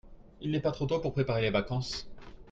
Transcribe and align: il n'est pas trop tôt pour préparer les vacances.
il 0.41 0.49
n'est 0.49 0.59
pas 0.61 0.71
trop 0.71 0.87
tôt 0.87 0.99
pour 0.99 1.13
préparer 1.13 1.43
les 1.43 1.51
vacances. 1.51 2.09